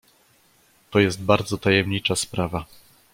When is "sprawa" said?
2.15-2.65